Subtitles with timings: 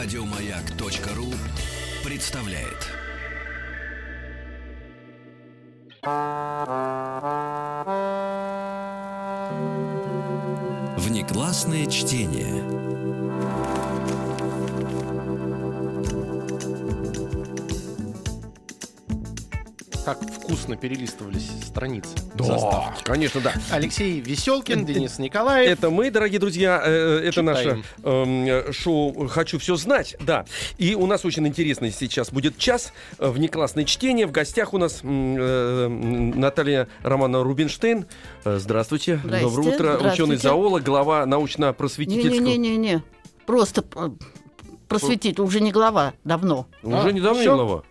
[0.00, 1.34] Радиомаяк.ру
[2.08, 2.86] представляет.
[10.96, 12.87] Внеклассное чтение.
[20.08, 22.08] Как вкусно перелистывались страницы.
[22.34, 23.04] Да, заставки.
[23.04, 23.52] конечно, да.
[23.70, 25.70] Алексей Веселкин, Денис Николаев.
[25.70, 27.44] Это мы, дорогие друзья, э, это Читаем.
[27.46, 30.46] наше эм, шоу «Хочу все знать», да.
[30.78, 34.26] И у нас очень интересный сейчас будет час э, внеклассное чтение.
[34.26, 38.06] В гостях у нас э, Наталья Романовна Рубинштейн.
[38.46, 39.20] Э, Здравствуйте.
[39.22, 39.46] Здрасте.
[39.46, 40.10] Доброе утро.
[40.10, 42.46] Ученый-зоолог, глава научно-просветительского...
[42.46, 43.02] Не-не-не-не.
[43.44, 44.08] Просто э,
[44.88, 46.66] просветить, уже не глава, давно.
[46.82, 47.54] Уже А, недавно всё?
[47.56, 47.82] глава.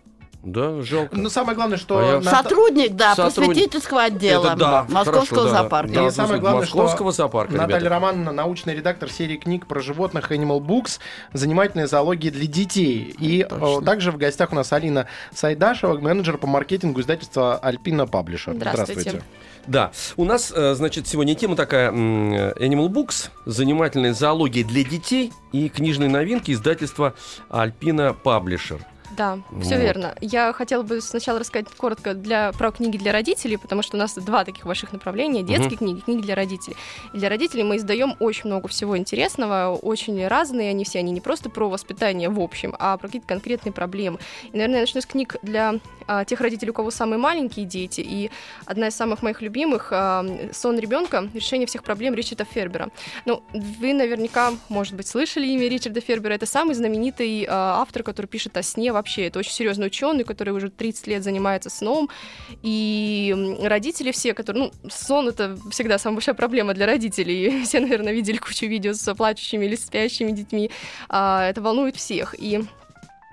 [0.52, 1.14] Да, жалко.
[1.16, 1.98] Но самое главное, что...
[1.98, 3.54] А я- Сотрудник, да, Сотрудник.
[3.54, 5.50] просветительского отдела Это да, Московского хорошо, да.
[5.50, 5.92] зоопарка.
[5.92, 7.94] Да, И самое главное, что Московского зоопарка, Наталья ребята.
[7.94, 10.98] Романовна, научный редактор серии книг про животных Animal Books,
[11.32, 13.14] занимательная зоология для детей.
[13.18, 13.80] И Точно.
[13.82, 18.54] э, также в гостях у нас Алина Сайдашева, менеджер по маркетингу издательства Альпина Паблишер.
[18.54, 19.22] Здравствуйте.
[19.66, 25.68] Да, у нас, э, значит, сегодня тема такая Animal Books, занимательная зоология для детей и
[25.68, 27.12] книжные новинки издательства
[27.50, 28.80] Альпина Паблишер.
[29.16, 29.82] Да, все Вот.
[29.82, 30.14] верно.
[30.20, 34.14] Я хотела бы сначала рассказать коротко для, про книги для родителей, потому что у нас
[34.14, 36.76] два таких больших направления: детские книги, книги для родителей.
[37.14, 41.20] И для родителей мы издаем очень много всего интересного, очень разные они все, они не
[41.20, 44.18] просто про воспитание в общем, а про какие-то конкретные проблемы.
[44.52, 48.00] И, наверное, я начну с книг для а, тех родителей, у кого самые маленькие дети.
[48.00, 48.30] И
[48.64, 51.28] одна из самых моих любимых а, «Сон ребенка.
[51.34, 52.88] Решение всех проблем» Ричарда Фербера.
[53.26, 56.34] Ну, вы наверняка, может быть, слышали имя Ричарда Фербера.
[56.34, 59.26] Это самый знаменитый а, автор, который пишет о сне вообще.
[59.26, 62.10] Это очень серьезный ученый, который уже 30 лет занимается сном.
[62.62, 64.64] И родители все, которые...
[64.64, 67.62] Ну, сон— это всегда самая большая проблема для родителей.
[67.64, 70.70] Все, наверное, видели кучу видео с плачущими или спящими детьми.
[71.08, 72.34] А, это волнует всех.
[72.38, 72.64] И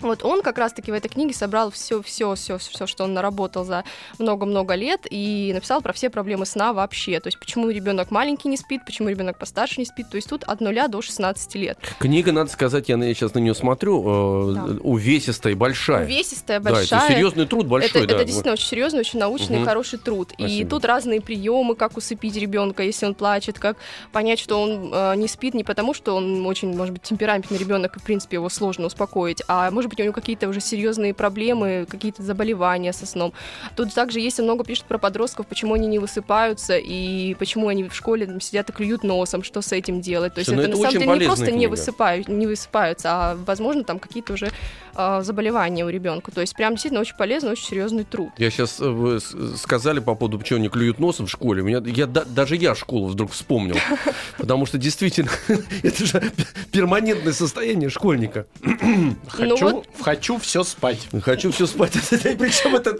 [0.01, 3.63] вот он как раз-таки в этой книге собрал все, все, все, все, что он наработал
[3.63, 3.83] за
[4.19, 7.19] много-много лет и написал про все проблемы сна вообще.
[7.19, 10.09] То есть почему ребенок маленький не спит, почему ребенок постарше не спит.
[10.09, 11.77] То есть тут от нуля до 16 лет.
[11.99, 14.63] Книга, надо сказать, я сейчас на нее смотрю, э, Да.
[14.81, 16.05] увесистая, большая.
[16.05, 16.99] Увесистая, Да, большая.
[17.01, 18.15] это серьезный труд большой, это, да.
[18.15, 19.65] это действительно очень серьезный, очень научный, Мгм.
[19.65, 20.31] хороший труд.
[20.33, 20.69] И Спасибо.
[20.69, 23.77] тут разные приемы, как усыпить ребенка, если он плачет, как
[24.11, 27.95] понять, что он э, не спит не потому, что он очень, может быть, темпераментный ребенок,
[27.95, 31.87] и в принципе его сложно успокоить, а может быть у него какие-то уже серьезные проблемы,
[31.89, 33.33] какие-то заболевания со сном.
[33.75, 37.95] Тут также есть много пишут про подростков, почему они не высыпаются и почему они в
[37.95, 40.33] школе там, сидят и клюют носом, что с этим делать.
[40.33, 43.09] То есть Слушай, ну это, это на самом деле не просто не, высыпают, не высыпаются,
[43.11, 44.51] а возможно там какие-то уже
[44.95, 46.31] э, заболевания у ребенка.
[46.31, 48.31] То есть прям действительно очень полезный, очень серьезный труд.
[48.37, 51.63] Я сейчас вы с- сказали по поводу, почему они клюют носом в школе.
[51.63, 53.75] Меня, я, да- даже я школу вдруг вспомнил.
[54.37, 55.29] Потому что действительно,
[55.83, 56.31] это же
[56.71, 58.47] перманентное состояние школьника.
[59.27, 61.07] Хочу, Хочу все спать.
[61.21, 61.93] Хочу все спать.
[62.09, 62.95] Причем это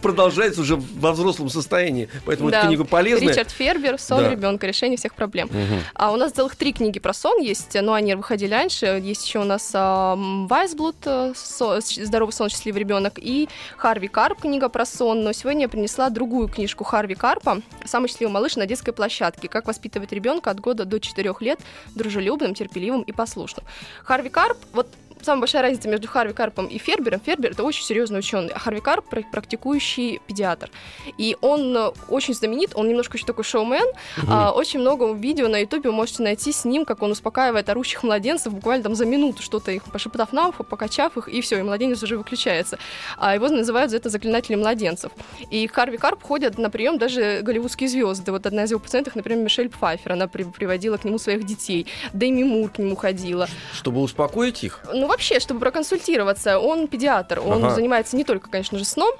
[0.00, 2.08] продолжается уже во взрослом состоянии.
[2.24, 2.66] Поэтому эта Да.
[2.66, 3.28] книга полезная.
[3.30, 4.30] Ричард Фербер «Сон Да.
[4.30, 4.66] ребенка.
[4.66, 5.48] Решение всех проблем».
[5.48, 5.82] Мгм.
[5.94, 9.00] А у нас целых три книги про сон есть, но они выходили раньше.
[9.02, 14.68] Есть еще у нас ам, Вайсблуд э, «Здоровый сон, счастливый ребенок» и Харви Карп книга
[14.68, 15.22] про сон.
[15.22, 19.48] Но сегодня я принесла другую книжку Харви Карпа «Самый счастливый малыш на детской площадке.
[19.48, 21.60] Как воспитывать ребенка от года до 4 лет
[21.94, 23.64] дружелюбным, терпеливым и послушным».
[24.04, 24.88] Харви Карп, вот
[25.24, 27.20] самая большая разница между Харви Карпом и Фербером.
[27.20, 30.70] Фербер это очень серьезный ученый, а Харви Карп пр- практикующий педиатр.
[31.18, 33.84] И он э, очень знаменит, он немножко еще такой шоумен.
[34.28, 38.02] А, очень много видео на Ютубе вы можете найти с ним, как он успокаивает орущих
[38.02, 41.62] младенцев буквально там за минуту, что-то их пошептав на ухо, покачав их, и все, и
[41.62, 42.78] младенец уже выключается.
[43.18, 45.12] А его называют за это заклинателем младенцев.
[45.50, 48.32] И Харви Карп ходят на прием даже голливудские звезды.
[48.32, 51.86] Вот одна из его пациентов, например, Мишель Пфайфер, она при- приводила к нему своих детей.
[52.12, 53.48] Дэми Мур к нему ходила.
[53.74, 54.80] Чтобы успокоить их.
[54.92, 57.74] Ну, вообще, чтобы проконсультироваться, он педиатр, он Ага.
[57.74, 59.12] занимается не только, конечно же, сном.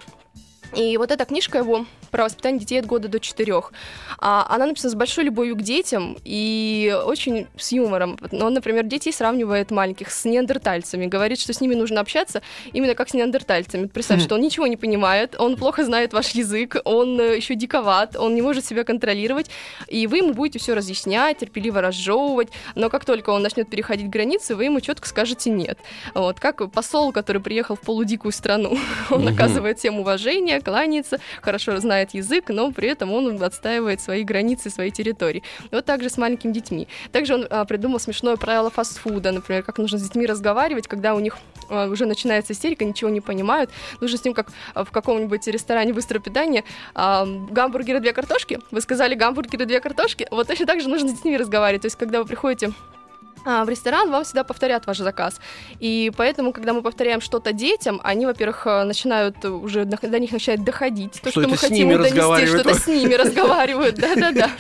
[0.75, 3.73] И вот эта книжка его про воспитание детей от года до четырех.
[4.19, 8.19] А, она написана с большой любовью к детям и очень с юмором.
[8.31, 12.95] Ну, Он, например, детей сравнивает маленьких с неандертальцами, говорит, что с ними нужно общаться именно
[12.95, 13.87] как с неандертальцами.
[13.87, 18.17] Представь, что он ничего не понимает, он плохо знает ваш язык, он э, еще диковат,
[18.17, 19.51] он не может себя контролировать,
[19.87, 24.57] и вы ему будете все разъяснять, терпеливо разжевывать, но как только он начнет переходить границы,
[24.57, 25.79] вы ему четко скажете нет.
[26.15, 28.79] Вот, как посол, который приехал в полудикую страну,
[29.11, 34.71] он оказывает всем уважение, кланяется, хорошо знает язык, но при этом он отстаивает свои границы,
[34.71, 35.43] свои территории.
[35.71, 36.89] Вот также с маленькими детьми.
[37.13, 41.21] Также он а, придумал смешное правило фастфуда, например, как нужно с детьми разговаривать, когда у
[41.21, 43.71] них а, уже начинается истерика, ничего не понимают.
[44.01, 46.65] Нужно с ним, как а, в каком-нибудь ресторане быстрого питания,
[46.95, 48.59] а, гамбургеры, две картошки.
[48.71, 50.27] Вы сказали гамбургеры, две картошки.
[50.31, 51.83] Вот точно так же нужно с детьми разговаривать.
[51.83, 53.00] То есть, когда вы приходите а,
[53.65, 55.41] в ресторан, вам всегда повторят ваш заказ.
[55.79, 60.65] И поэтому, когда мы повторяем что-то детям, они, во-первых, э, начинают уже до, них начинает
[60.65, 64.51] доходить то, Что что, мы хотим им донести, что-то с ними разговаривают, да-да-да.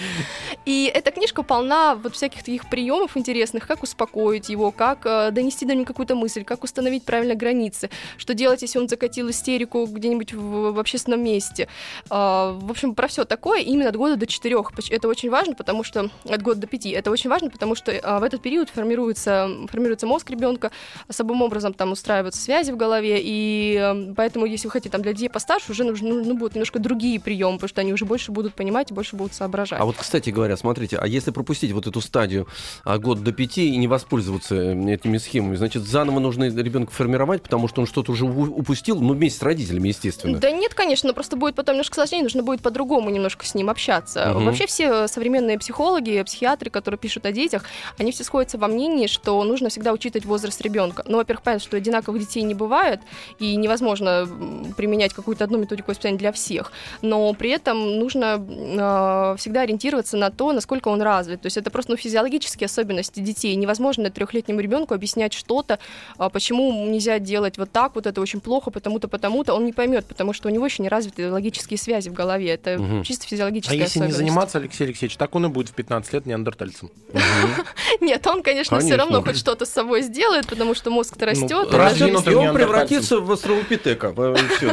[0.70, 5.66] И эта книжка полна вот всяких таких приемов интересных, как успокоить его, как э, донести
[5.66, 10.32] до него какую-то мысль, как установить правильно границы, что делать, если он закатил истерику где-нибудь
[10.32, 11.66] в, в общественном месте.
[12.08, 14.70] А, в общем, про все такое именно от года до четырех.
[14.90, 16.90] Это очень важно, потому что от года до пяти.
[16.90, 20.70] Это очень важно, потому что а, в этот период формируется, формируется мозг ребенка,
[21.08, 25.14] особым образом там устраиваются связи в голове, и э, поэтому, если вы хотите там для
[25.14, 28.54] детей постарше, уже нужны, нужны будут немножко другие приемы, потому что они уже больше будут
[28.54, 29.80] понимать и больше будут соображать.
[29.80, 32.46] А вот, кстати говоря, смотрите, а если пропустить вот эту стадию
[32.84, 37.42] а, год до пяти и не воспользоваться э, этими схемами, значит, заново нужно ребенка формировать,
[37.42, 40.38] потому что он что-то уже упустил, ну, вместе с родителями, естественно.
[40.38, 43.70] Да нет, конечно, но просто будет потом немножко сложнее, нужно будет по-другому немножко с ним
[43.70, 44.32] общаться.
[44.34, 44.44] Мгм.
[44.44, 47.64] Вообще все современные психологи, психиатры, которые пишут о детях,
[47.98, 51.04] они все сходятся во мнении, что нужно всегда учитывать возраст ребенка.
[51.06, 53.00] Ну, во-первых, понятно, что одинаковых детей не бывает,
[53.38, 54.28] и невозможно
[54.76, 56.72] применять какую-то одну методику воспитания для всех.
[57.02, 61.42] Но при этом нужно э, всегда ориентироваться на то, насколько он развит.
[61.42, 63.54] То есть это просто ну, физиологические особенности детей.
[63.56, 65.78] Невозможно трехлетнему ребенку объяснять что-то,
[66.16, 70.06] а почему нельзя делать вот так, вот это очень плохо, потому-то, потому-то, он не поймет,
[70.06, 72.48] потому что у него еще не развиты логические связи в голове.
[72.54, 73.02] Это Мгм.
[73.02, 74.16] чисто А физиологическая если не особенность.
[74.16, 76.90] заниматься, Алексей Алексеевич, так он и будет в 15 лет неандертальцем.
[78.00, 81.68] Нет, он, конечно, все равно хоть что-то с собой сделает, потому что мозг-то растет.
[81.70, 83.26] Ну, и раздвинутым И он превратится в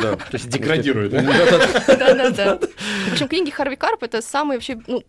[0.01, 0.15] да.
[0.15, 1.21] То есть деградирует, да?
[1.87, 2.59] Да-да-да.
[3.09, 5.03] В общем, книги Харви Карп это самые вообще, ну,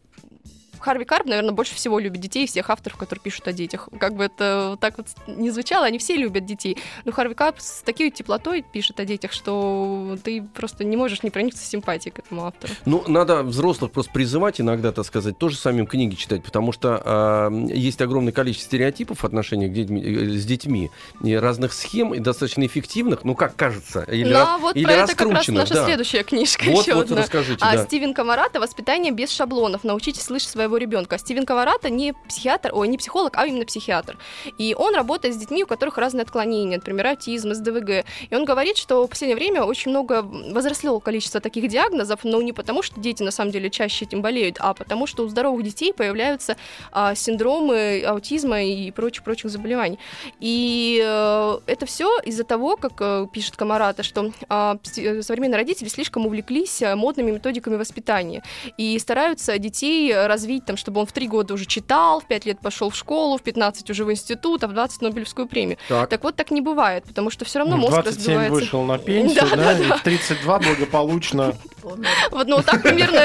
[0.81, 3.89] Харви Карп, наверное, больше всего любит детей из всех авторов, которые пишут о детях.
[3.99, 6.79] Как бы это так вот не звучало, они все любят детей.
[7.05, 11.31] Но Харви Карп с такой теплотой пишет о детях, что ты просто не можешь не
[11.31, 12.73] проникнуться симпатией к этому автору.
[12.85, 17.51] Ну, надо взрослых просто призывать иногда, так сказать, тоже самим книги читать, потому что а,
[17.51, 20.91] есть огромное количество стереотипов в детьми- э, с детьми,
[21.23, 24.93] и разных схем, и достаточно эффективных, ну, как кажется, или, Ну, а вот или про
[24.93, 25.85] это как раз наша да.
[25.85, 27.23] следующая книжка Вот, еще вот, одна.
[27.23, 27.85] расскажите, А да.
[27.85, 29.85] Стивен Камарата «Воспитание без шаблонов.
[29.85, 31.19] Научитесь слышать своего ребенка».
[31.19, 34.19] Стивен Камарата не психиатр, ой, не психолог, а именно психиатр.
[34.59, 38.05] И он работает с детьми, у которых разные отклонения, например, аутизм, СДВГ.
[38.31, 42.53] И он говорит, что в последнее время очень много возросло количество таких диагнозов, но не
[42.53, 45.93] потому, что дети на самом деле чаще этим болеют, а потому, что у здоровых детей
[45.93, 46.57] появляются
[46.93, 49.99] а, синдромы аутизма и прочих-прочих заболеваний.
[50.41, 55.89] И э, это все из-за того, как э, пишет Камарата, что а, пси- современные родители
[55.89, 58.43] слишком увлеклись э, модными методиками воспитания
[58.77, 62.61] и стараются детей развить, там, чтобы он в три года уже читал, в пять лет
[62.61, 65.79] пошел в школу, в 15 уже в институт, а в 20 Нобелевскую премию.
[65.89, 66.09] Так.
[66.09, 68.55] Так вот так не бывает, потому что все равно В мозг 27 разбивается.
[68.55, 71.55] вышел на пенсию, Да, да, да, и в 32 благополучно.
[71.83, 73.21] Вот, ну, вот так примерно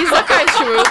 [0.00, 0.88] и заканчивают.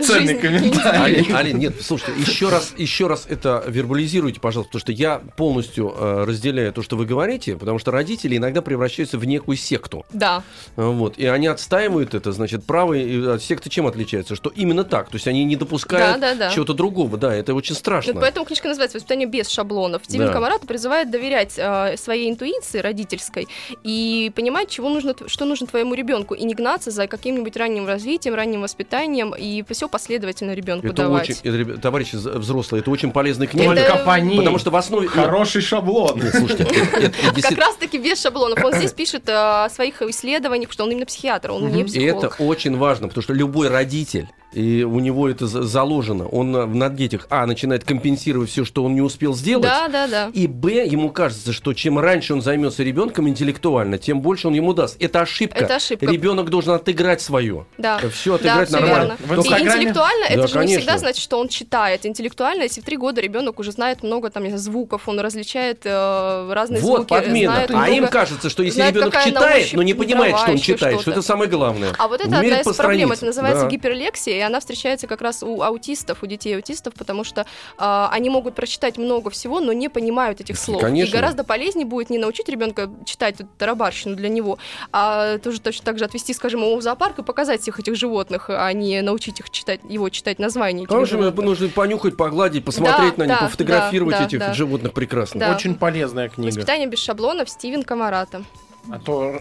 [0.00, 1.32] Ценный комментарий.
[1.34, 6.24] Алин, нет, слушайте, еще раз, еще раз это вербализируйте, пожалуйста, потому что я полностью э,
[6.24, 10.04] разделяю то, что вы говорите, потому что родители иногда превращаются в некую секту.
[10.12, 10.42] Да.
[10.76, 14.34] Вот, и они отстаивают это, значит, правые и от секты чем отличаются?
[14.34, 16.50] Что именно так, то есть они не допускают Да, да, да.
[16.50, 18.12] чего-то другого, да, это очень страшно.
[18.12, 20.02] Вот поэтому книжка называется «Воспитание без шаблонов».
[20.04, 20.32] Стивен Да.
[20.32, 23.48] Камарата призывает доверять э, своей интуиции родительской
[23.82, 28.34] и понимать, чего нужно, что нужно твоему ребенку, и не гнаться за каким-нибудь ранним развитием,
[28.34, 31.30] ранним воспитанием, и все последовательно ребенку это давать.
[31.30, 34.36] очень, это, товарищи взрослые, это очень полезная книга, Только по ней.
[34.38, 35.08] потому что в основе...
[35.08, 36.18] Хороший шаблон.
[36.20, 38.62] Нет, слушайте, это- это- это Как раз-таки без шаблонов.
[38.64, 42.28] Он здесь пишет э, о своих исследованиях, что он именно психиатр, он не И это
[42.28, 42.36] психолог.
[42.40, 47.26] очень важно, потому что любой родитель, и у него это за- заложено, он на детях,
[47.30, 50.30] а, начинает компенсировать все, что он не успел сделать, Да, да, да.
[50.32, 54.72] и б, ему кажется, что чем раньше он займется ребенком интеллектуально, тем больше он ему
[54.72, 54.96] даст.
[55.00, 55.58] Это ошибка.
[55.64, 56.06] Это ошибка.
[56.06, 57.66] Ребенок должен отыграть свое.
[57.78, 57.98] Да.
[58.12, 59.16] Все отыграть да, нормально.
[59.26, 59.42] верно.
[59.42, 60.78] В И Инстаграме- интеллектуально Да, это же не конечно.
[60.80, 62.06] всегда значит, что он читает.
[62.06, 66.50] Интеллектуально, если в три года ребенок уже знает много там не звуков, он различает э,
[66.52, 67.52] разные Вот звуки, подмена.
[67.54, 70.58] знает А много- им кажется, что если знает, ребенок читает, но не понимает, что он
[70.58, 71.18] читает, что что-то.
[71.18, 71.92] это самое главное.
[71.98, 73.12] А вот это одна из проблем.
[73.12, 73.70] Это называется Да.
[73.70, 77.46] гиперлексия, она встречается как раз у аутистов, у детей аутистов, потому что
[77.78, 80.80] а, они могут прочитать много всего, но не понимают этих слов.
[80.80, 81.10] Конечно.
[81.10, 84.58] И гораздо полезнее будет не научить ребенка читать эту тарабарщину для него,
[84.92, 88.50] а тоже точно так же отвести, скажем, его в зоопарк и показать всех этих животных,
[88.50, 90.86] а не научить их читать, его читать названия.
[90.86, 91.44] Конечно, животных.
[91.44, 94.54] нужно понюхать, погладить, посмотреть Да, на них, да, пофотографировать да, этих да.
[94.54, 95.40] животных прекрасно.
[95.40, 95.54] Да.
[95.54, 96.48] Очень полезная книга.
[96.48, 98.44] Воспитание без шаблонов Стивен Камарата.
[98.90, 99.40] А то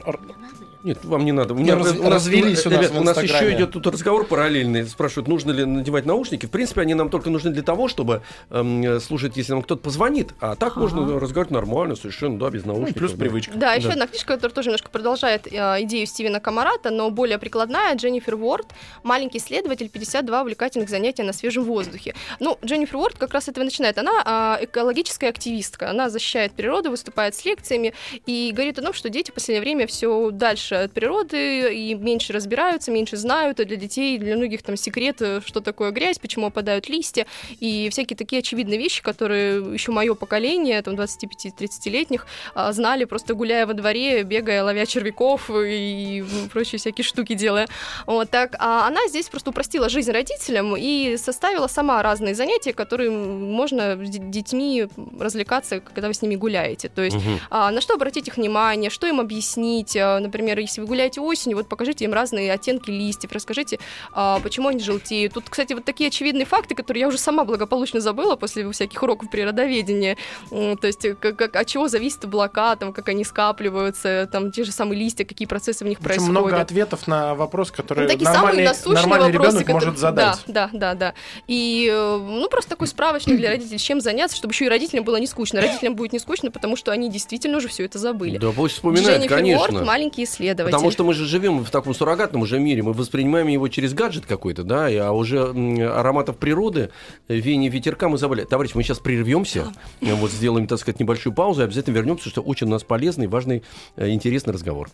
[0.84, 1.54] Нет, вам не надо.
[1.54, 3.88] У, меня, раз- у нас, развелись у нас ребят, в у нас еще идет тут
[3.88, 4.86] разговор параллельный.
[4.86, 6.46] Спрашивают, нужно ли надевать наушники.
[6.46, 10.34] В принципе, они нам только нужны для того, чтобы эм, слушать, если нам кто-то позвонит.
[10.42, 12.98] А так можно разговаривать нормально, совершенно, да, без ну, наушников.
[12.98, 13.18] плюс да.
[13.18, 13.58] привычка.
[13.58, 13.94] Да, еще Да.
[13.94, 17.96] одна книжка, которая тоже немножко продолжает э, идею Стивена Камарата, но более прикладная.
[17.96, 18.68] Дженнифер Уорд
[19.04, 19.88] «Маленький исследователь.
[19.88, 22.14] 52 увлекательных занятия на свежем воздухе».
[22.42, 23.98] Ну, Дженнифер Уорд как раз этого начинает.
[23.98, 25.90] Она э, экологическая активистка.
[25.90, 27.94] Она защищает природу, выступает с лекциями
[28.26, 32.34] и говорит о том, что дети в последнее время все дальше от природы и меньше
[32.34, 33.60] разбираются, меньше знают.
[33.60, 37.26] И для детей, для многих там секрет, э, что такое грязь, почему опадают листья
[37.60, 42.26] и всякие такие очевидные вещи, которые еще мое поколение, там 25-30-летних,
[42.56, 47.68] а, знали, просто гуляя во дворе, бегая, ловя червяков и прочие всякие штуки делая.
[48.06, 48.56] Вот так.
[48.60, 54.10] А она здесь просто упростила жизнь родителям и составила сама разные занятия, которые можно с
[54.10, 54.88] детьми
[55.20, 56.90] развлекаться, когда вы с ними гуляете.
[56.90, 57.18] То есть
[57.50, 59.96] а, на что обратить их внимание, что им объяснить.
[59.98, 63.80] А, Например, если вы гуляете осенью, вот покажите им разные оттенки листьев, расскажите,
[64.12, 65.34] а, почему они желтеют.
[65.34, 69.30] Тут, кстати, вот такие очевидные факты, которые я уже сама благополучно забыла после всяких уроков
[69.30, 70.18] природоведения.
[70.50, 74.72] То есть, как, как- от чего зависит облака, там, как они скапливаются, там, те же
[74.72, 76.72] самые листья, какие процессы в них В общем, много происходят.
[76.72, 80.38] ответов на вопрос, который Ну, такие самые нормальный, насущные нормальный вопросы, ребенок которые- может задать.
[80.48, 81.14] Да, да, да, да.
[81.48, 85.18] И, э, ну, просто такой справочник для родителей, чем заняться, чтобы еще и родителям было
[85.18, 85.62] не скучно.
[85.62, 88.38] Родителям будет не скучно, потому что они действительно уже все это забыли.
[88.38, 89.62] Да, пусть вспоминают, Дженнифер конечно.
[89.80, 90.72] Уорд, маленький исследователь.
[90.72, 94.26] Потому что мы же живем в таком суррогатном уже мире, мы воспринимаем его через гаджет
[94.26, 96.90] какой-то, да, а уже ароматов природы,
[97.28, 98.44] веяния ветерка мы забыли.
[98.44, 102.68] Товарищ, мы сейчас прервемся, вот сделаем, так сказать, небольшую паузу и обязательно вернемся, что очень
[102.68, 103.64] у нас полезный, важный,
[103.96, 104.90] э, интересный разговор.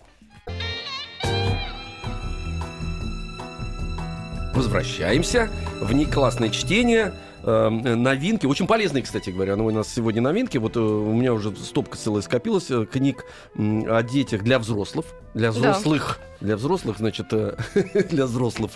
[4.53, 5.49] Возвращаемся
[5.79, 7.13] в неклассное чтение.
[7.43, 9.55] Э, Новинки, очень полезные, кстати говоря.
[9.55, 10.57] Ну, у нас сегодня новинки.
[10.57, 15.05] Вот э, у меня уже стопка целая скопилась э, книг о детях для взрослых.
[15.33, 16.19] Для взрослых.
[16.41, 17.55] Для взрослых, значит, э,
[18.09, 18.71] для взрослых.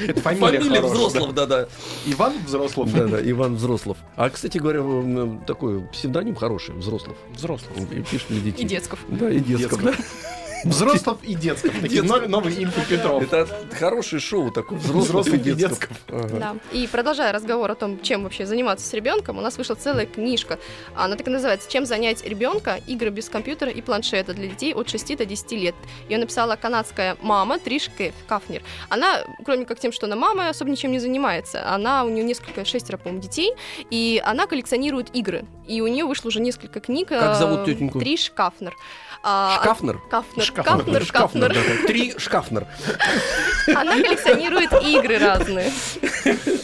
[0.00, 1.62] Это фамилия, хорошая, взрослых, да-да.
[1.62, 1.68] да.
[2.06, 2.92] Иван Взрослов.
[2.92, 3.98] Да-да, Иван Взрослов.
[4.16, 4.82] А, кстати говоря,
[5.46, 7.16] такой псевдоним хороший, Взрослов.
[7.30, 7.70] Взрослов.
[7.92, 8.64] И пишет для детей.
[8.64, 8.98] И детсков.
[9.08, 9.82] Да, и детсков.
[9.82, 9.94] да.
[10.64, 11.72] Взрослов и детсков.
[11.80, 13.22] Такие новый, новый Ильфа Петров.
[13.22, 13.46] Это
[13.78, 15.96] хорошее шоу такое, взрослых и и детсков.
[16.08, 16.56] Да.
[16.72, 20.58] И продолжая разговор о том, чем вообще заниматься с ребенком, у нас вышла целая книжка.
[20.94, 22.80] Она так и называется «Чем занять ребенка.
[22.86, 25.74] Игры без компьютера и планшета для детей от 6 до 10 лет».
[26.08, 27.90] Ее написала канадская мама Триш
[28.26, 28.62] Кафнер.
[28.88, 31.68] Она, кроме как тем, что она мама, особо ничем не занимается.
[31.72, 33.52] Она, у нее несколько, шестеро, по-моему, детей,
[33.90, 35.44] и она коллекционирует игры.
[35.66, 37.08] И у нее вышло уже несколько книг.
[37.08, 37.98] Как э, зовут тетеньку?
[38.00, 38.74] Триш Кафнер.
[39.22, 40.00] А, Шкафнер?
[40.10, 40.44] Кафнер.
[40.44, 40.76] Шкафнер.
[40.76, 41.56] Кафнер, Шкафнер.
[41.86, 42.66] Три шкафнер.
[43.74, 45.72] Она коллекционирует игры разные.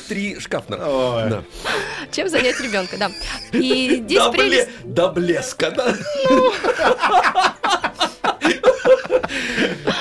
[0.08, 0.78] Три шкафнер.
[0.78, 1.42] Да.
[2.12, 3.10] Чем занять ребенка, да.
[3.52, 4.68] И здесь До, прелесть...
[4.68, 5.94] бле- до блеска, да?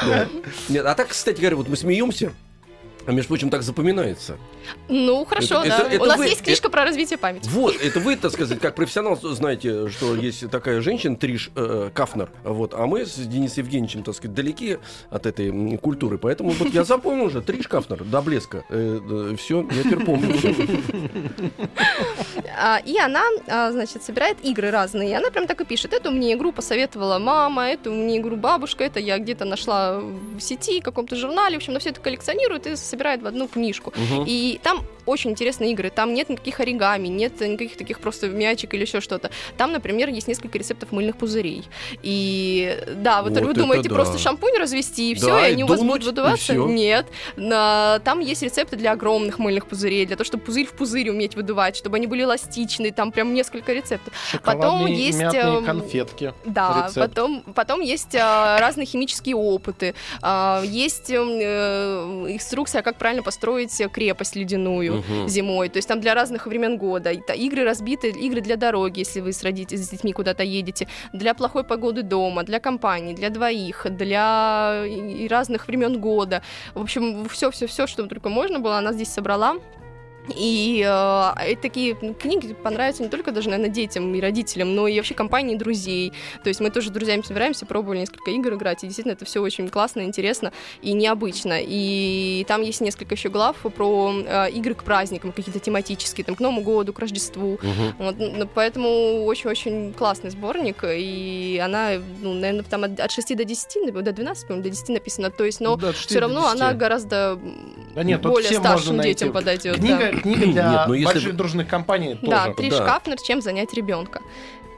[0.05, 0.27] Да.
[0.69, 2.33] Нет, а так, кстати говоря, вот мы смеемся,
[3.05, 4.37] а между прочим, так запоминается.
[4.89, 5.77] Ну, хорошо, Это- да.
[5.79, 7.49] это- это У нас вы- есть книжка про развитие памяти.
[7.49, 12.29] Вот, это вы, так сказать, как профессионал знаете, что есть такая женщина, Триш э, Кафнер,
[12.43, 14.77] вот, а мы с Денисом Евгеньевичем, так сказать, далеки
[15.09, 18.63] от этой культуры, поэтому вот я запомнил уже, Триш Кафнер, до блеска,
[19.37, 20.33] все, я теперь помню
[22.85, 25.09] и она, а, значит, собирает игры разные.
[25.09, 25.93] И она прям так и пишет.
[25.93, 30.79] Эту мне игру посоветовала мама, эту мне игру бабушка, это я где-то нашла в сети,
[30.81, 31.55] в каком-то журнале.
[31.55, 33.93] В общем, она все это коллекционирует и собирает в одну книжку.
[33.95, 34.25] Мгм.
[34.27, 35.89] И там очень интересные игры.
[35.89, 39.31] Там нет никаких оригами, нет никаких таких просто мячик или еще что-то.
[39.57, 41.65] Там, например, есть несколько рецептов мыльных пузырей.
[42.01, 43.95] И да, вот, Вот вы думаете да.
[43.95, 46.53] просто шампунь развести и все, и и они у вас будут выдуваться?
[46.53, 47.07] Нет.
[47.35, 51.75] Там есть рецепты для огромных мыльных пузырей, для того, чтобы пузырь в пузырь уметь выдувать,
[51.75, 52.91] чтобы они были эластичные.
[52.91, 54.13] Там прям несколько рецептов.
[54.43, 56.33] Потом Шоколадные есть, мятные эм, конфетки.
[56.45, 57.09] Да, Рецепт.
[57.09, 63.81] потом, потом есть а, разные химические опыты, а, есть эм, э, инструкция, как правильно построить
[63.91, 65.27] крепость ледяную Мгм.
[65.27, 65.69] зимой.
[65.69, 67.11] То есть там для разных времен года.
[67.11, 71.63] Игры разбиты, игры для дороги, если вы с, родите- с детьми куда-то едете, для плохой
[71.63, 74.83] погоды дома, для компании, для двоих, для
[75.29, 76.41] разных времен года.
[76.73, 79.55] В общем, все-все-все, что только можно было, она здесь собрала.
[80.35, 85.13] И э, такие книги понравятся не только даже, наверное, детям и родителям, но и вообще
[85.13, 86.13] компании друзей.
[86.43, 89.41] То есть мы тоже с друзьями собираемся, пробовали несколько игр играть, и действительно это все
[89.41, 91.59] очень классно, интересно и необычно.
[91.59, 96.39] И там есть несколько еще глав про э, игры к праздникам, какие-то тематические, там, к
[96.39, 97.59] Новому году, к Рождеству.
[97.61, 97.95] Мгм.
[97.99, 103.43] Вот, ну, поэтому очень-очень классный сборник, и она, ну, наверное, там от, от 6 до
[103.43, 106.43] 10, до 12, по-моему, до 10 написано, то есть, но Да, от 6 все равно
[106.43, 106.61] 10.
[106.61, 107.39] она гораздо
[107.93, 109.75] Да нет, более старшим детям подойдет.
[109.75, 112.55] Книга, книга для Нет, ну если больших дружных компаний Да, тоже.
[112.55, 112.85] Триш Да.
[112.85, 114.21] Кафнер, чем занять ребенка.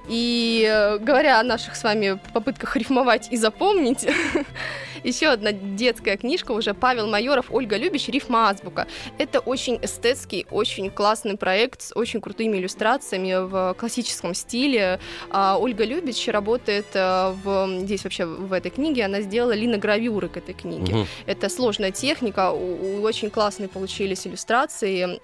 [0.07, 4.07] И э, говоря о наших с вами попытках рифмовать и запомнить,
[5.05, 8.87] еще одна детская книжка уже Павел Майоров, Ольга Любич, рифма азбука.
[9.17, 14.99] Это очень эстетский, очень классный проект с очень крутыми иллюстрациями в классическом стиле.
[15.29, 20.37] А Ольга Любич работает э, в, здесь вообще в этой книге, она сделала линогравюры к
[20.37, 20.93] этой книге.
[20.93, 21.07] Мгм.
[21.25, 25.19] Это сложная техника, очень классные получились иллюстрации.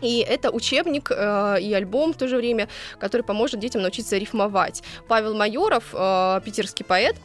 [0.00, 2.68] И это учебник э, и альбом в то же время,
[2.98, 4.82] который поможет детям научиться рифмовать.
[5.08, 7.16] Павел Майоров, э, питерский поэт,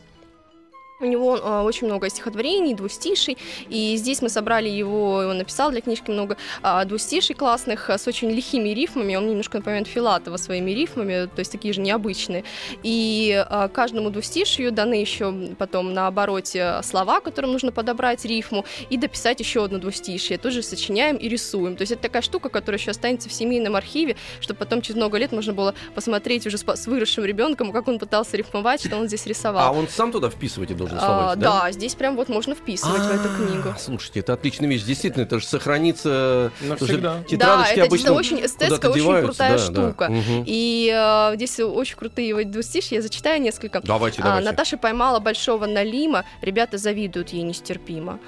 [1.01, 3.37] у него э, очень много стихотворений, двустиший,
[3.69, 8.05] и здесь мы собрали его, он написал для книжки много э, двустиший классных э, с
[8.07, 12.43] очень лихими рифмами, он немножко напоминает Филатова своими рифмами, то есть такие же необычные.
[12.83, 18.97] И э, каждому двустишию даны еще потом на обороте слова, которым нужно подобрать рифму, и
[18.97, 20.37] дописать еще одно двустишие.
[20.37, 21.77] Тоже сочиняем и рисуем.
[21.77, 25.17] То есть это такая штука, которая еще останется в семейном архиве, чтобы потом через много
[25.17, 29.07] лет можно было посмотреть уже с, с выросшим ребенком, как он пытался рифмовать, что он
[29.07, 29.65] здесь рисовал.
[29.65, 31.61] А он сам туда вписывать и А, слова эти, да?
[31.61, 33.75] да, здесь прям вот можно вписывать в эту А, книгу.
[33.77, 34.83] Слушайте, это отличная вещь.
[34.83, 36.51] Действительно, это же сохранится...
[36.61, 37.23] Навсегда.
[37.31, 40.11] Да, это обычно действительно очень эстетская, очень крутая штука.
[40.45, 43.81] И э, здесь очень крутые вот двустишья, я зачитаю несколько.
[43.81, 44.49] Давайте, А, давайте.
[44.49, 48.19] Наташа поймала большого налима, ребята завидуют ей нестерпимо.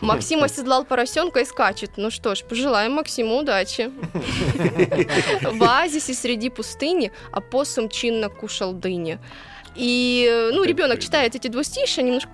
[0.00, 1.92] Максим оседлал поросенка и скачет.
[1.96, 3.90] Ну что ж, пожелаем Максиму удачи.
[5.42, 9.18] В оазисе среди пустыни опоссум чинно кушал дыни.
[9.80, 12.28] И, э, ну, ребенок читает эти двустишия, немножко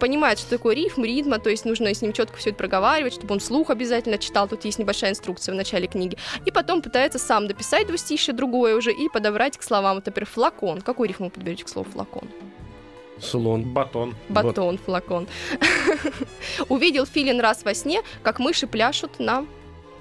[0.00, 3.34] понимает, что такое рифм, ритма, то есть нужно с ним четко все это проговаривать, чтобы
[3.34, 4.48] он слух обязательно читал.
[4.48, 6.16] Тут есть небольшая инструкция в начале книги.
[6.46, 9.96] И потом пытается сам дописать двустишие другое уже и подобрать к словам.
[9.96, 10.80] Вот, например, флакон.
[10.80, 12.28] Какую рифму подберете к слову флакон?
[13.20, 13.62] Слон.
[13.62, 14.14] Батон.
[14.30, 15.28] Батон, флакон.
[16.68, 19.46] Увидел филин раз во сне, как мыши пляшут на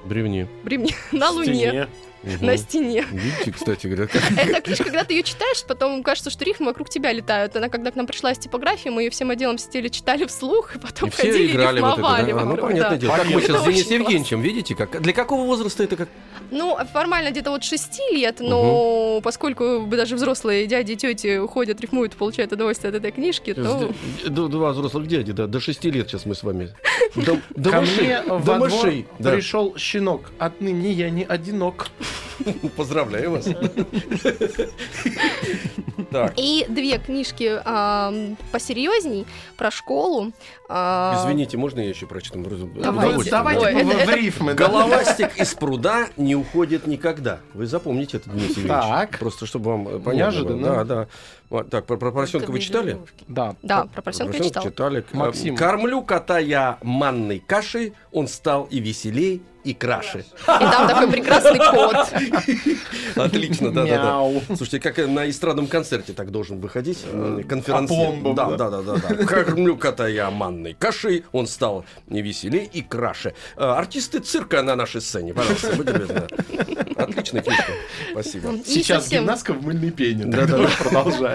[0.05, 0.47] Бревне.
[0.63, 1.87] бремне, на луне,
[2.25, 2.45] Мгм.
[2.45, 3.05] на стене.
[3.11, 4.09] Видите, кстати говоря.
[4.37, 7.55] Эта книжка, когда ты ее читаешь, потом кажется, что рифмы вокруг тебя летают.
[7.55, 10.79] Она, когда к нам пришла из типографии, мы ее всем отделом сидели, читали вслух, и
[10.79, 12.41] потом И все ходили играли вот это, рифмовали да?
[12.41, 12.97] А, ну, понятное да.
[12.97, 13.15] дело.
[13.15, 15.01] Как мы сейчас с Это Денисом Евгеньевичем, видите, как...
[15.01, 16.09] Для какого возраста это как...
[16.51, 22.15] Ну, формально где-то вот 6 лет, но поскольку даже взрослые дяди и тети уходят, рифмуют,
[22.15, 23.91] получают удовольствие от этой книжки, то...
[24.25, 26.73] Д- Два взрослых дяди, да, до шести лет сейчас мы с вами.
[27.15, 29.07] До, до Ко мышей, мне до во двор мышей.
[29.19, 29.31] Да.
[29.31, 30.31] пришел щенок.
[30.37, 31.87] Отныне я не одинок.
[32.75, 33.47] Поздравляю вас.
[36.37, 39.25] И две книжки ам, посерьезней
[39.57, 40.31] про школу.
[40.69, 42.39] А, извините, можно я еще прочту?
[42.39, 43.83] Давайте.
[43.83, 44.53] В- рифмы.
[44.53, 47.39] Головастик из пруда не уходит никогда.
[47.53, 48.69] Вы запомните это, Денис Евгеньевич.
[48.69, 49.19] Так.
[49.19, 50.67] Просто чтобы вам э, понятно Неожиданно.
[50.67, 50.85] было.
[50.85, 51.07] Да, да.
[51.49, 52.97] Вот, так, про, про поросенка вы читали?
[53.27, 53.55] Да.
[53.61, 54.65] Да, про поросенка я читала.
[54.65, 55.05] читали.
[55.13, 55.55] Максим.
[55.55, 60.19] Кормлю кота я манной кашей, он стал и веселей, и краше.
[60.19, 62.07] И там такой прекрасный кот.
[63.15, 64.55] Отлично, да, да, да.
[64.55, 68.09] Слушайте, как на эстрадном концерте так должен выходить э, конференция.
[68.09, 68.69] Апломбом, Да, да?
[68.69, 69.25] да, да, да.
[69.25, 73.33] Кормлю кота я манной кашей, он стал не веселей и краше.
[73.57, 76.27] Э, Артисты цирка на нашей сцене, пожалуйста, будьте любезны.
[76.95, 77.71] Отличная книжка.
[78.11, 78.51] Спасибо.
[78.53, 80.25] И Сейчас гимнастка в мыльной пене.
[80.25, 81.34] Да, да, продолжай.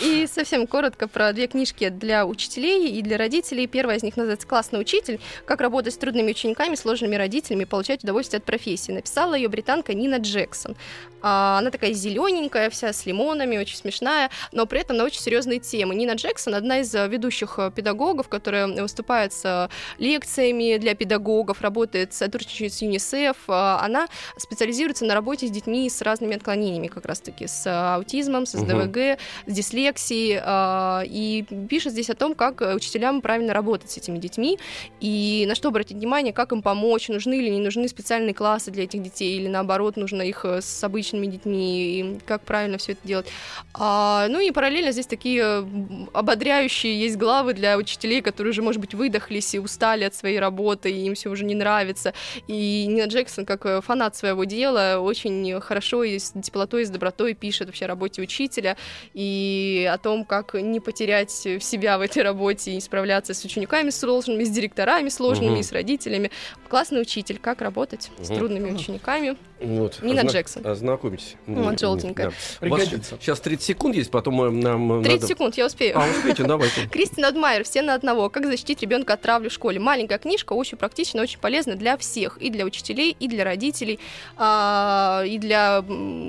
[0.00, 3.66] И совсем коротко про две книжки для учителей и для родителей.
[3.66, 5.20] Первая из них называется «Классный учитель.
[5.46, 8.92] Как работать с трудными учениками, сложными родителями и получать удовольствие от профессии».
[8.92, 10.76] Написала ее британка Нина Джексон.
[11.22, 15.60] А, Она такая зелененькая, вся с лимонами, очень смешная, но при этом на очень серьезные
[15.60, 15.94] темы.
[15.94, 21.62] Нина Джексон одна из э, ведущих э, педагогов, которая выступает с э, лекциями для педагогов,
[21.62, 23.36] работает, сотрудничает с ЮНИСЕФ.
[23.48, 28.56] А, Она специализируется на работе с детьми с разными отклонениями, как раз-таки с аутизмом, с.
[28.56, 33.96] СДВГ, с дислексией, э, и пишет здесь о том, как э, учителям правильно работать с
[33.96, 34.58] этими детьми,
[35.00, 38.84] и на что обратить внимание, как им помочь, нужны или не нужны специальные классы для
[38.84, 43.06] этих детей, или наоборот, нужно их э, с обычными детьми, и как правильно все это
[43.06, 43.26] делать.
[43.74, 48.80] А, ну и параллельно здесь такие м, ободряющие есть главы для учителей, которые уже, может
[48.80, 52.14] быть, выдохлись и устали от своей работы, и им все уже не нравится.
[52.48, 56.90] И Нина Джексон, как э, фанат своего дела, очень хорошо и с теплотой, и с
[56.90, 58.76] добротой пишет вообще о работе учителя
[59.14, 64.44] и о том, как не потерять себя в этой работе и справляться с учениками сложными,
[64.44, 66.30] с директорами сложными, и с родителями.
[66.68, 68.38] Классный учитель, как работать с Мгм.
[68.38, 69.36] трудными учениками.
[69.60, 70.02] Вот.
[70.02, 70.66] Нина Озна- Джексон.
[70.66, 71.36] Ознакомьтесь.
[71.46, 72.26] Вот, желтенькая.
[72.26, 73.16] Вас Пригодится.
[73.20, 75.26] Сейчас 30 секунд есть, потом э, нам 30 надо...
[75.26, 75.98] секунд, я успею.
[75.98, 76.86] А, успейте, давайте.
[76.88, 78.28] Кристин Адмайер, все на одного.
[78.28, 79.80] Как защитить ребенка от травли в школе?
[79.80, 82.36] Маленькая книжка, очень практичная, очень полезна для всех.
[82.38, 83.98] И для учителей, и для родителей,
[84.36, 85.82] а, и для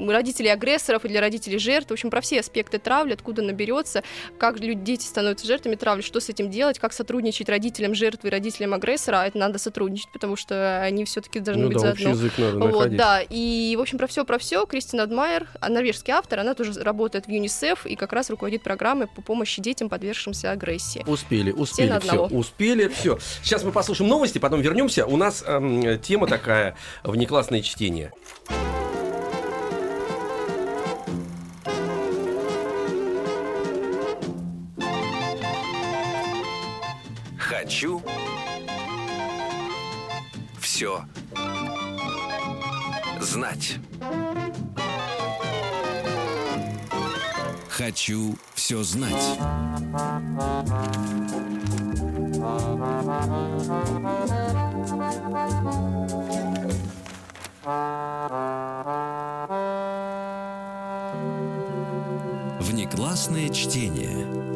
[0.07, 1.89] родителей агрессоров, и для родителей жертв.
[1.89, 4.03] В общем, про все аспекты травли, откуда откуда она берется,
[4.37, 8.31] как люди, дети становятся жертвами травли, что с этим делать, как сотрудничать родителям жертвы и
[8.31, 12.03] родителям агрессора, а это надо сотрудничать, потому что они все-таки должны Ну быть да, общий
[12.03, 12.23] заодно.
[12.23, 12.97] язык надо Вот, находить.
[12.97, 14.65] да, и, в общем, про все, про все.
[14.65, 19.21] Кристина Адмайер, норвежский автор, она тоже работает в ЮНИСЕФ и как раз руководит программой по
[19.21, 21.03] помощи детям, подвергшимся агрессии.
[21.07, 23.17] Успели, успели, все, успели, все.
[23.43, 25.05] Сейчас мы послушаем новости, потом вернемся.
[25.05, 28.11] У нас эм, тема такая внеклассное чтение.
[37.67, 38.01] Хочу
[40.61, 41.03] все
[43.19, 43.75] знать.
[47.67, 49.11] Хочу все знать.
[62.61, 64.46] Внеклассное чтение.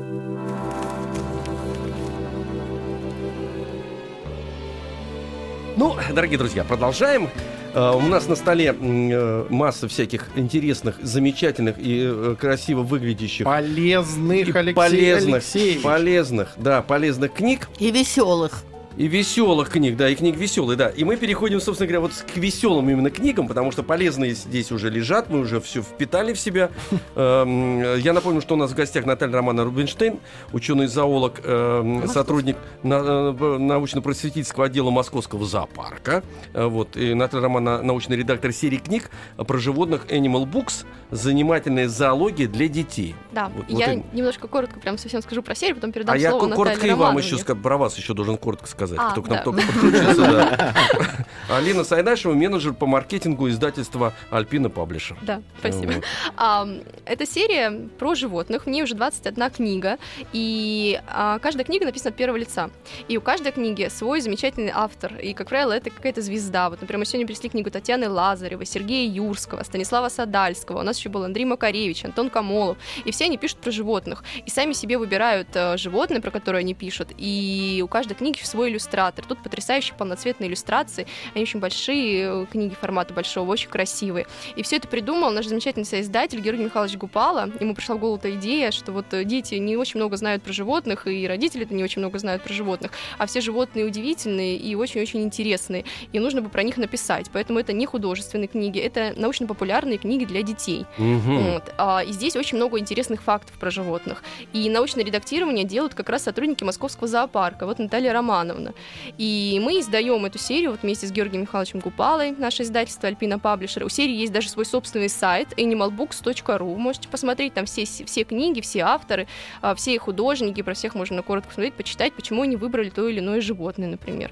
[5.82, 7.28] Ну, дорогие друзья, продолжаем.
[7.74, 14.48] Э, У нас на столе э, масса всяких интересных, замечательных и э, красиво выглядящих Полезных,
[14.48, 15.82] и Алексей полезных, Алексеевич.
[15.82, 18.64] полезных, да, полезных книг И веселых.
[18.98, 20.90] И веселых книг, да, и книг веселых, да.
[20.90, 24.90] И мы переходим, собственно говоря, вот к веселым именно книгам, потому что полезные здесь уже
[24.90, 26.70] лежат, мы уже все впитали в себя.
[27.16, 30.20] Эм, Я напомню, что у нас в гостях Наталья Романа Рубинштейн,
[30.54, 36.24] ученый-зоолог, эм, сотрудник на- э, научно-просветительского отдела Московского зоопарка.
[36.54, 42.48] Э, Вот, и Наталья Романа научный редактор серии книг про животных Animal Books, занимательная зоология
[42.48, 43.16] для детей.
[43.32, 44.06] Да, Вот- вот я именно.
[44.14, 46.92] немножко коротко прям совсем скажу про серию, потом передам А я слово ко- коротко Наталье
[46.92, 47.28] и вам Романовне.
[47.38, 49.44] еще про вас еще должен коротко сказать, А, кто к нам да.
[49.44, 50.22] только подключился.
[50.22, 50.74] да.
[51.50, 55.18] Алина Сайдашева, менеджер по маркетингу издательства Альпина Паблишер.
[55.22, 55.94] Да, спасибо.
[55.94, 56.04] Вот.
[56.38, 56.68] А,
[57.06, 59.98] это серия про животных, в ней уже 21 книга,
[60.32, 62.70] и а, каждая книга написана от первого лица.
[63.08, 66.70] И у каждой книги свой замечательный автор, и, как правило, это какая-то звезда.
[66.70, 71.10] Вот, например, мы сегодня принесли книгу Татьяны Лазаревой, Сергея Юрского, Станислава Садальского, у нас еще
[71.10, 75.50] был Андрей Макаревич, Антон Камолов, и все они пишут про животных, и сами себе выбирают
[75.54, 79.26] э, животные, про которые они пишут, и у каждой книги свой иллюстратор.
[79.26, 84.28] Тут потрясающие полноцветные иллюстрации, они очень большие, э, книги формата большого, очень красивые.
[84.56, 87.50] И все это придумал наш замечательный соиздатель Георгий Михайлович Гупала.
[87.60, 90.54] Ему пришла в голову эта идея, что вот э, дети не очень много знают про
[90.54, 95.22] животных, и родители-то не очень много знают про животных, а все животные удивительные и очень-очень
[95.22, 97.28] интересные, и нужно бы про них написать.
[97.32, 100.86] Поэтому это не художественные книги, это научно-популярные книги для детей.
[100.98, 101.44] Мгм.
[101.44, 101.74] Вот.
[101.78, 104.24] А, и здесь очень много интересных фактов про животных.
[104.54, 107.66] И научное редактирование делают как раз сотрудники Московского зоопарка.
[107.66, 108.14] Вот Наталья
[108.62, 108.74] Романовна.
[109.18, 113.84] И мы издаем эту серию вот вместе с Георгием Михайловичем Купалой, наше издательство Альпина Паблишер.
[113.84, 116.76] У серии есть даже свой собственный сайт animalbooks.ru.
[116.78, 119.28] Можете посмотреть там все, все книги, все авторы,
[119.62, 123.42] а, все художники, про всех можно коротко посмотреть, почитать, почему они выбрали то или иное
[123.42, 124.32] животное, например.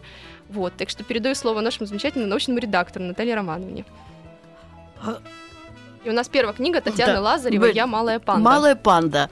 [0.50, 3.86] Вот, так что передаю слово нашему замечательному научному редактору Наталье Романовне.
[5.04, 5.20] А-
[6.06, 7.22] И у нас первая книга Татьяны Да.
[7.22, 8.50] Лазаревой «Я малая панда».
[8.50, 9.30] Малая панда.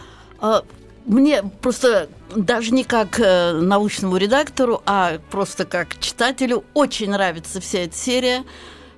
[1.07, 7.79] Мне просто даже не как э, научному редактору, а просто как читателю очень нравится вся
[7.79, 8.43] эта серия.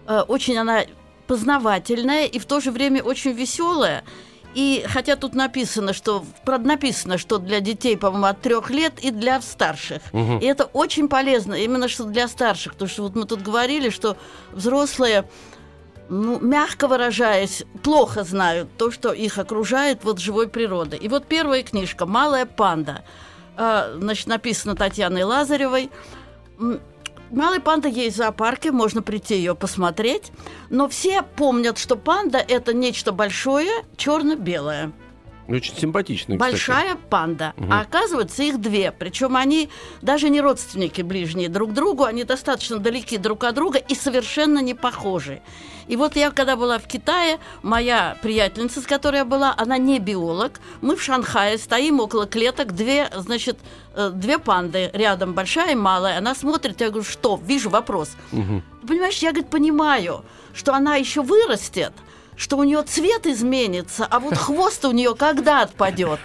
[0.08, 0.86] Э, Очень она
[1.28, 4.04] познавательная и в то же время очень веселая.
[4.56, 9.39] И хотя тут написано, что написано, что для детей, по-моему, от трех лет и для
[9.41, 10.02] старших.
[10.12, 10.39] Мгм.
[10.39, 14.17] И это очень полезно, именно что для старших, потому что вот мы тут говорили, что
[14.52, 15.30] взрослые,
[16.10, 21.00] ну, мягко выражаясь, плохо знают то, что их окружает вот живой природой.
[21.00, 23.04] И вот первая книжка «Малая панда»,
[23.56, 25.91] а, значит, написана Татьяной Лазаревой.
[27.30, 30.32] Малая панда есть в зоопарке, можно прийти ее посмотреть.
[30.69, 34.91] Но все помнят, что панда это нечто большое, черно-белое.
[35.50, 36.52] Очень симпатичный, кстати.
[36.52, 37.54] Большая панда.
[37.58, 37.74] Мгм.
[37.74, 38.92] А оказывается, их две.
[38.92, 39.70] Причем они
[40.02, 44.76] даже не родственники ближние друг другу, они достаточно далеки друг от друга и совершенно не
[44.76, 45.42] похожи.
[45.88, 49.98] И вот я, когда была в Китае, моя приятельница, с которой я была, она не
[49.98, 50.60] биолог.
[50.82, 53.58] Мы в Шанхае стоим около клеток, две, значит,
[53.96, 56.20] э, две панды рядом, большая и малая.
[56.20, 57.40] Она смотрит, я говорю, что?
[57.44, 58.12] Вижу вопрос.
[58.32, 58.64] Мгм.
[58.88, 61.94] Понимаешь, я, говорит, понимаю, что она еще вырастет,
[62.39, 66.19] что у нее цвет изменится, а вот хвост у нее когда отпадет?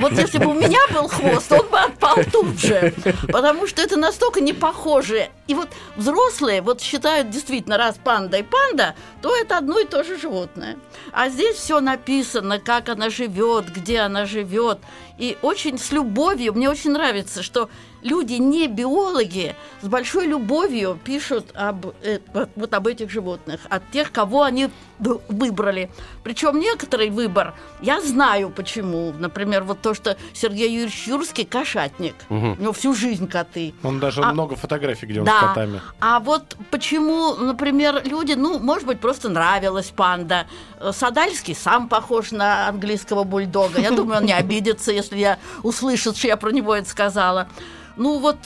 [0.00, 2.94] Вот если бы у меня был хвост, он бы отпал тут же,
[3.30, 5.28] потому что это настолько не похоже.
[5.46, 10.02] И вот взрослые вот считают действительно, раз панда и панда, то это одно и то
[10.02, 10.78] же животное.
[11.12, 14.78] А здесь все написано, как она живет, где она живет.
[15.18, 17.68] И очень с любовью, мне очень нравится, что
[18.02, 22.20] люди не биологи с большой любовью пишут об, э,
[22.54, 25.90] вот- об этих животных, от тех, кого они выбрали.
[26.24, 29.12] Причем некоторый выбор я знаю почему.
[29.18, 32.14] Например, вот то, что Сергей Юрьевич Юрский кошатник.
[32.28, 32.52] Мгм.
[32.58, 33.74] У него всю жизнь коты.
[33.82, 35.38] Он даже А- много фотографий, где он Да.
[35.38, 35.80] с котами.
[36.00, 40.46] А вот почему, например, люди, ну, может быть, просто нравилась панда.
[40.80, 43.80] Э, Садальский сам похож на английского бульдога.
[43.80, 47.48] Я думаю, он не обидится, если я услышит, что я про него это сказала.
[47.96, 48.36] Ну вот,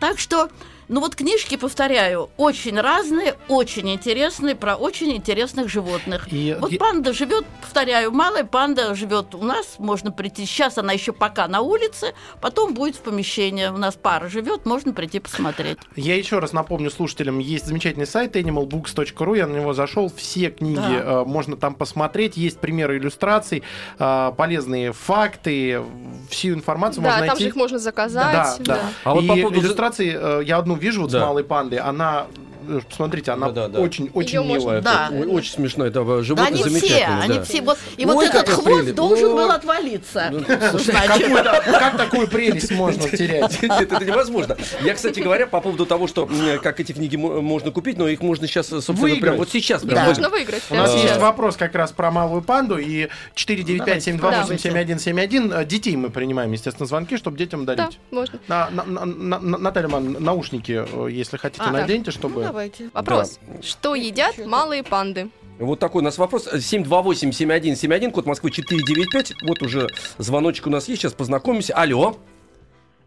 [0.00, 0.48] так что,
[0.90, 6.26] ну вот книжки, повторяю, очень разные, очень интересные, про очень интересных животных.
[6.32, 10.44] И Вот е- панда живет, повторяю, малая панда живет у нас, можно прийти.
[10.46, 13.66] Сейчас она еще пока на улице, потом будет в помещении.
[13.68, 15.78] У нас пара живет, можно прийти посмотреть.
[15.94, 20.74] Я еще раз напомню слушателям, есть замечательный сайт animalbooks.ru, я на него зашел, все книги
[20.76, 21.22] Да.
[21.22, 23.62] э, можно там посмотреть, есть примеры иллюстраций,
[23.98, 25.82] э, полезные факты,
[26.28, 27.44] всю информацию Да, можно там найти.
[27.44, 28.32] же их можно заказать.
[28.32, 28.80] Да, да.
[29.04, 31.20] А вот и по поводу- иллюстрации, э, я одну вижу вот Да.
[31.20, 32.26] с малой пандой, она,
[32.70, 33.80] э, посмотрите, она Да, да, да.
[33.80, 34.82] очень-очень Её можно- милая.
[34.82, 35.08] Да.
[35.12, 37.20] Ой, Очень смешно, это э, Да животное они все, замечательное.
[37.22, 37.44] они да.
[37.44, 37.62] все.
[37.62, 38.94] Вот, и Ой, вот этот хвост прелесть.
[38.94, 40.28] должен был отвалиться.
[40.32, 43.58] Ну, Как такую прелесть можно терять?
[43.62, 44.56] Это невозможно.
[44.82, 46.28] Я, кстати говоря, по поводу того, что
[46.62, 49.20] как эти книги мо- можно купить, но их можно сейчас, собственно, Выиграть.
[49.22, 49.82] прямо вот сейчас.
[49.82, 50.04] Прям Да.
[50.06, 50.62] можно выиграть.
[50.70, 50.98] У нас Да.
[50.98, 55.52] есть вопрос как раз про малую панду и 495-728-7171.
[55.52, 57.98] Э, Детей мы принимаем, естественно, звонки, чтобы детям Да, дарить.
[58.10, 58.38] можно.
[58.48, 62.42] На- на- Наталья Ивановна, наушники, э, если хотите, А, наденьте, Ну, чтобы...
[62.60, 62.90] давайте.
[62.92, 63.40] Вопрос.
[63.62, 65.30] Что едят малые панды?
[65.58, 66.48] Вот такой у нас вопрос.
[66.52, 69.42] 728-7171, код Москвы 495.
[69.46, 71.74] Вот уже звоночек у нас есть, сейчас познакомимся.
[71.74, 72.16] Алло.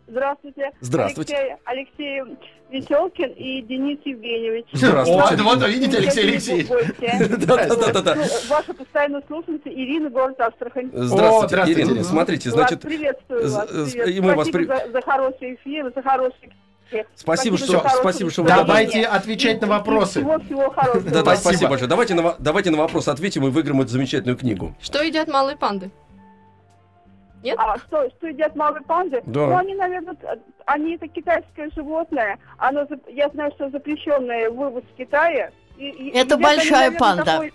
[0.07, 0.71] Здравствуйте.
[0.79, 1.57] Здравствуйте.
[1.65, 2.37] Алексей, Алексей
[2.69, 4.65] Веселкин и Денис Евгеньевич.
[4.73, 5.41] Здравствуйте.
[5.43, 6.67] Вот, вот, видите, Алексей Алексеевич.
[7.47, 8.15] Да-да-да-да.
[8.15, 10.91] Ну, Ваша постоянная слушательница Ирина, город Астрахань.
[10.93, 12.03] О, Здравствуйте, Ирина.
[12.03, 13.95] Смотрите, значит, приветствую вас.
[13.95, 16.51] и мы вас за хороший эфир, за хороший
[17.15, 18.49] Спасибо, за что- спасибо, что вы.
[18.49, 20.19] Давайте отвечать на И- вопросы.
[20.19, 21.01] Всего-всего хорошего.
[21.09, 21.37] да-да, вам.
[21.37, 21.89] спасибо большое.
[21.89, 24.75] Давайте на, давайте на вопрос ответим и выиграем эту замечательную книгу.
[24.81, 25.91] Что едят малые панды?
[27.43, 27.57] Нет?
[27.59, 29.21] А что, что едят малые панды?
[29.25, 29.47] Да.
[29.47, 30.15] Ну, они, наверное,
[30.65, 32.39] они это китайское животное.
[32.57, 35.51] Оно, я знаю, что запрещенное вывоз в Китае.
[35.77, 37.25] И- и Это едят они, большая наверное, панда.
[37.25, 37.53] такой-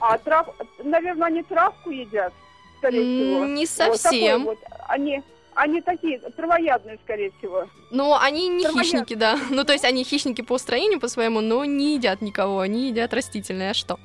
[0.00, 0.46] А, трав...
[0.84, 2.32] наверное, они травку едят,
[2.78, 3.44] скорее всего.
[3.46, 4.44] не Вот такой совсем.
[4.44, 4.58] вот.
[4.86, 5.22] Они,
[5.54, 7.66] они такие травоядные, скорее всего.
[7.90, 8.84] Но они не Травоядные.
[8.84, 9.38] хищники, да.
[9.50, 12.60] Ну, то есть они хищники по строению, по своему, но не едят никого.
[12.60, 13.70] Они едят растительное.
[13.70, 13.98] А что?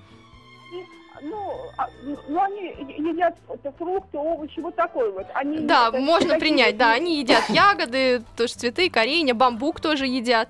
[1.22, 3.36] Ну, а, ну, они едят
[3.78, 5.26] фрукты, овощи, вот такой вот.
[5.34, 6.92] Они Да, можно принять, да.
[6.92, 10.50] Они едят ягоды, тоже цветы, коренья, бамбук тоже едят,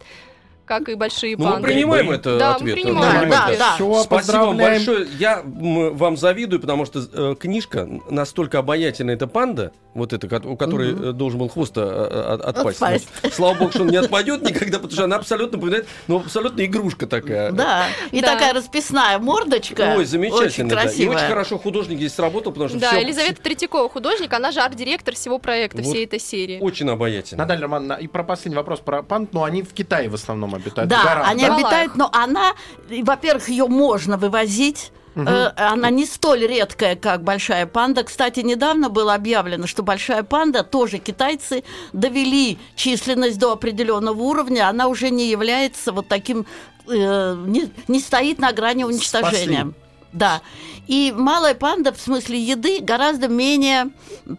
[0.65, 2.75] как и большие Ну, мы принимаем это Да, мы ответ.
[2.75, 3.59] принимаем Да, этот да, ответ.
[3.59, 3.75] да.
[3.75, 5.07] Все, Спасибо большое.
[5.19, 10.91] Я вам завидую, потому что э, книжка настолько обаятельная, эта панда, вот эта, у которой
[10.91, 12.81] э, должен был хвост э, э, от- отпасть.
[12.81, 13.07] Отпасть.
[13.23, 16.65] Ну, Слава богу, что он не отпадет никогда, потому что она абсолютно напоминает, ну, абсолютно
[16.65, 17.51] игрушка такая.
[17.51, 18.33] Да, и Да.
[18.33, 19.93] такая расписная мордочка.
[19.95, 20.69] Ой, Очень замечательно.
[20.69, 20.75] да.
[20.81, 21.15] И красивая.
[21.17, 25.13] очень хорошо художник здесь сработал, потому что Да, всё- Елизавета Третьякова, художник, она же арт-директор
[25.15, 25.85] всего проекта, Вот.
[25.87, 26.59] всей этой серии.
[26.59, 27.43] очень обаятельно.
[27.43, 30.87] Наталья Романовна, и про последний вопрос про панд, но они в Китае в основном обитают.
[30.89, 31.55] в Да, горах, они да?
[31.55, 32.53] обитают, но она,
[32.89, 34.91] во-первых, ее можно вывозить.
[35.15, 38.03] Э, Она не столь редкая, как большая панда.
[38.03, 41.63] Кстати, недавно было объявлено, что большая панда тоже китайцы
[41.93, 44.67] довели численность до определенного уровня.
[44.67, 46.45] Она уже не является вот таким,
[46.89, 49.61] э, не, не стоит на грани уничтожения.
[49.61, 49.73] Спасли.
[50.15, 50.41] Да.
[50.87, 53.89] И малая панда в смысле еды гораздо менее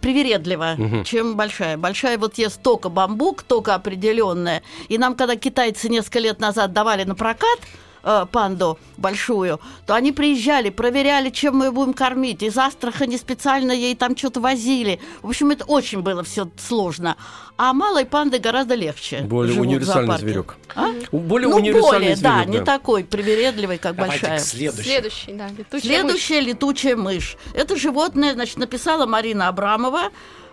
[0.01, 1.05] привередлива, Мгм.
[1.05, 1.77] чем большая.
[1.77, 4.62] Большая вот ест только бамбук, только определенное.
[4.89, 7.59] И нам, когда китайцы несколько лет назад давали на прокат
[8.07, 12.42] э, панду большую, то они приезжали, проверяли, чем мы ее будем кормить.
[12.42, 15.01] Из Астрахани специально ей там что-то возили.
[15.23, 17.16] В общем, это очень было все сложно.
[17.59, 19.21] А малой панды гораздо легче.
[19.21, 20.57] Более универсальный зверек.
[20.75, 20.88] А?
[21.11, 24.38] Более Ну, универсальный более, да, зверек, не такой привередливый, как Давайте большая.
[24.38, 24.85] к следующему.
[24.85, 25.83] Следующий, да, летучая мышь.
[25.83, 27.37] Следующая летучая мышь.
[27.55, 30.11] Это животное, значит, написала Марина Абрамова.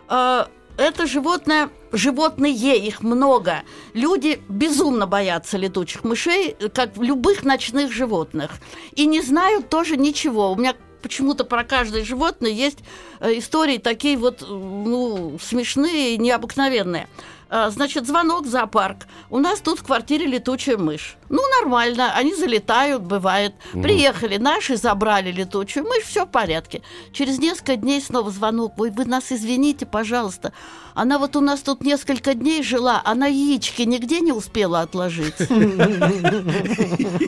[0.09, 0.45] Э,
[0.77, 3.63] Это животное, животные, их много.
[3.93, 8.51] Люди безумно боятся летучих мышей, как любых ночных животных.
[8.93, 10.51] И не знают тоже ничего.
[10.51, 12.79] У меня почему-то про каждое животное есть
[13.19, 17.07] э, истории такие вот, ну, смешные и необыкновенные.
[17.49, 19.05] А, Значит, звонок в зоопарк.
[19.29, 21.17] У нас тут в квартире летучая мышь.
[21.33, 23.55] Ну, нормально, они залетают, бывает.
[23.71, 26.83] Приехали наши, забрали летучую мышь, все в порядке.
[27.11, 28.73] Через несколько дней снова звонок.
[28.77, 30.53] Ой, вы нас извините, пожалуйста.
[30.93, 35.33] Она вот у нас тут несколько дней жила, она яички нигде не успела отложить.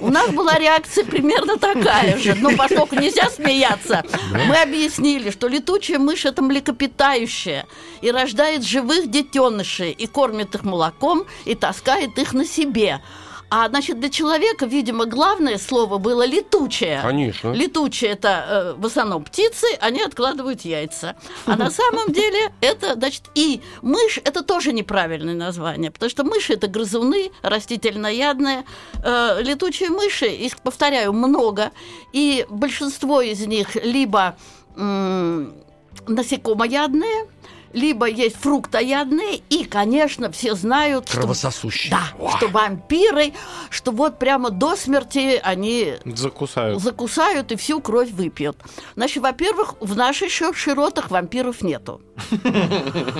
[0.01, 2.35] У нас была реакция примерно такая же.
[2.35, 4.03] Но поскольку нельзя смеяться,
[4.47, 7.65] мы объяснили, что летучая мышь это млекопитающая
[8.01, 13.01] и рождает живых детенышей, и кормит их молоком, и таскает их на себе.
[13.49, 16.99] А значит, для человека, видимо, главное слово было летучее.
[17.01, 17.53] Конечно.
[17.53, 21.15] Летучие это э, в основном птицы, они откладывают яйца.
[21.45, 26.53] А на самом деле это, значит, и мышь это тоже неправильное название, потому что мыши
[26.53, 28.65] это грызуны, растительноядные.
[29.03, 31.71] Э, летучие мыши, их, повторяю, много,
[32.13, 34.36] и большинство из них либо
[36.08, 37.27] насекомоядные,
[37.75, 41.91] либо есть фруктоядные, и, конечно, все знают, что Кровососущие.
[41.91, 43.33] да, что вампиры,
[43.69, 46.81] что вот прямо до смерти они Закусают.
[46.81, 48.57] закусают и всю кровь выпьют.
[48.95, 52.01] Значит, во-первых, в наших ши- широтах вампиров нету.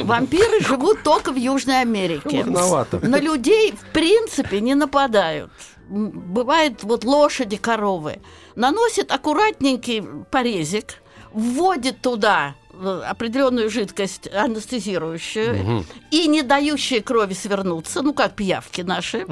[0.04, 2.44] Вампиры живут только в Южной Америке.
[2.46, 5.52] На людей, в принципе, не нападают.
[5.89, 8.20] Бывает вот лошади, коровы.
[8.56, 10.96] Наносит аккуратненький порезик,
[11.34, 12.56] вводит туда
[13.08, 19.26] определенную жидкость анестезирующую и не дающую крови свернуться, ну как пиявки наши.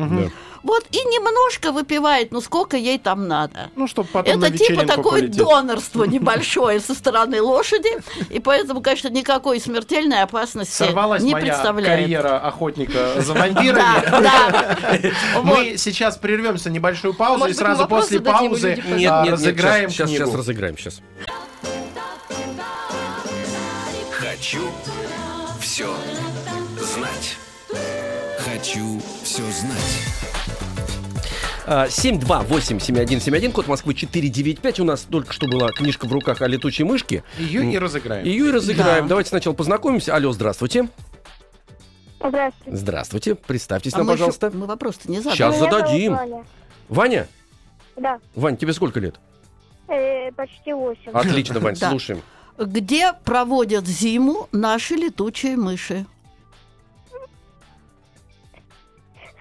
[0.63, 3.69] Вот и немножко выпивает, ну сколько ей там надо.
[3.75, 5.37] Ну, чтобы потом на Это типа такое полететь.
[5.37, 7.89] донорство небольшое со стороны лошади,
[8.29, 11.99] и поэтому, конечно, никакой смертельной опасности Сорвалась не моя представляет.
[11.99, 13.33] карьера охотника за
[14.13, 15.11] вампирами.
[15.43, 20.25] Мы сейчас прервемся небольшую паузу и сразу после паузы а, разыграем сейчас, сейчас, книгу.
[20.25, 21.01] сейчас разыграем, сейчас.
[24.43, 24.67] Хочу
[25.61, 25.87] все
[26.75, 27.37] знать.
[28.39, 30.01] Хочу все знать.
[31.65, 34.81] А, 728-7171, код Москвы 495.
[34.81, 37.23] У нас только что была книжка в руках о летучей мышке.
[37.37, 38.25] Ее и разыграем.
[38.25, 39.05] Ее и разыграем.
[39.05, 39.09] Да.
[39.11, 40.13] Давайте сначала познакомимся.
[40.13, 40.89] Алло, здравствуйте.
[42.19, 42.77] Здравствуйте.
[42.77, 43.35] Здравствуйте.
[43.35, 44.51] Представьтесь А нам, мы еще- пожалуйста.
[44.53, 45.35] мы вопрос-то не задали.
[45.37, 46.13] Сейчас Меня зовут зададим.
[46.15, 46.45] Ваня.
[46.89, 47.27] Ваня?
[47.95, 49.15] Да, Вань, тебе сколько лет?
[49.87, 51.11] э, почти восемь.
[51.13, 52.21] Отлично, Вань, слушаем.
[52.57, 56.05] Где проводят зиму наши летучие мыши?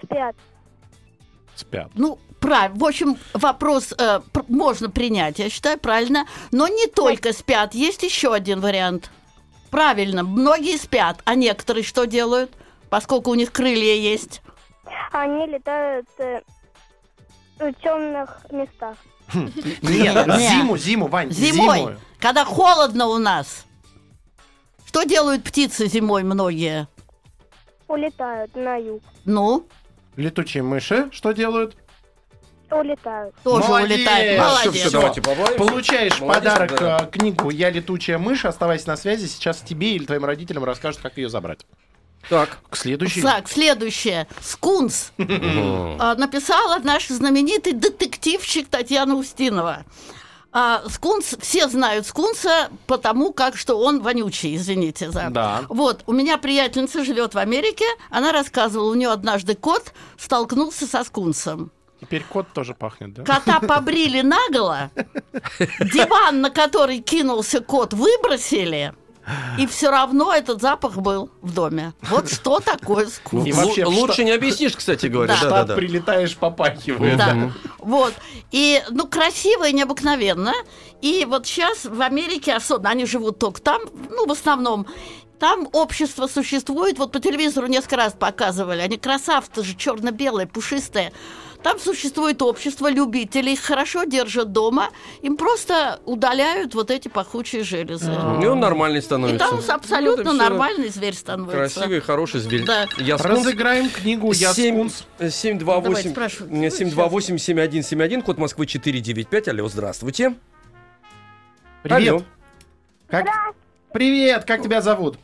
[0.03, 0.35] Спят.
[1.55, 1.90] Спят.
[1.94, 2.79] Ну, правильно.
[2.79, 6.27] В общем, вопрос э, пр- можно принять, я считаю, правильно.
[6.51, 7.75] Но не только спят.
[7.75, 9.11] Есть еще один вариант.
[9.70, 12.51] Правильно, многие спят, а некоторые что делают?
[12.90, 14.42] Поскольку у них крылья есть.
[15.12, 16.40] Они летают э,
[17.59, 18.96] в темных местах.
[19.83, 23.64] Нет, зиму, зиму, Вань, Зимой, когда холодно у нас.
[24.87, 26.87] Что делают птицы зимой многие?
[27.88, 29.03] Улетают на юг.
[29.25, 29.66] Ну,
[30.16, 31.77] Летучие мыши что делают?
[32.71, 33.35] Улетают.
[33.42, 34.01] тоже Молодец.
[34.01, 34.75] Всё, Молодец.
[34.75, 35.21] всё, давайте.
[35.23, 37.01] Получаешь Молодец, подарок да.
[37.03, 38.47] э, книгу «Я летучая мышь».
[38.47, 39.27] Оставайся на связи.
[39.27, 41.66] Сейчас тебе или твоим родителям расскажут, как ее забрать.
[42.29, 42.59] Так.
[42.71, 43.23] К следующей.
[43.23, 44.27] Так, следующее.
[44.41, 45.13] Скунс.
[45.19, 49.85] А, Написала наш знаменитый детективчик Татьяна Устинова.
[50.55, 55.29] А, Скунс, все знают Скунса, потому как, что он вонючий, извините за...
[55.31, 55.63] Да.
[55.71, 61.05] Вот, у меня приятельница живет в Америке, она рассказывала, у нее однажды кот столкнулся со
[61.05, 61.73] Скунсом.
[62.03, 63.25] Теперь кот тоже пахнет, да?
[63.25, 64.91] Кота побрили наголо,
[65.81, 68.93] диван, на который кинулся кот, выбросили,
[69.59, 71.93] и все равно этот запах был в доме.
[72.03, 73.47] Вот что такое скунс.
[73.47, 75.35] И вообще, лучше не объяснишь, кстати говоря.
[75.41, 75.49] Да.
[75.49, 75.75] Да, да, да.
[75.77, 77.19] прилетаешь, попахивает.
[77.19, 78.15] Да, вот.
[78.51, 80.53] И, ну, красиво и необыкновенно.
[81.01, 84.87] И вот сейчас в Америке особенно, они живут только там, ну, в основном,
[85.39, 91.13] там общество существует, вот по телевизору несколько раз показывали, они красавцы же, черно-белые, пушистые.
[91.62, 98.11] Там существует общество любителей, их хорошо держат дома, им просто удаляют вот эти пахучие железы.
[98.42, 99.38] И он нормальный И становится.
[99.38, 100.48] там абсолютно Вот и всё.
[100.51, 101.57] нормальный зверь становится.
[101.57, 102.64] Красивый, хороший зверь.
[102.64, 102.87] Да.
[102.98, 103.38] Я скунс.
[103.38, 105.05] Разыграем книгу «Я Семь- скунс».
[105.20, 106.66] э, 728 Давайте, спрашивайте.
[106.66, 109.48] э, 728-7171, код Москвы 495.
[109.48, 110.35] Алло, здравствуйте.
[111.83, 112.09] Привет.
[112.14, 112.22] Алло.
[113.09, 113.27] Как...
[113.92, 115.16] Привет, как тебя зовут?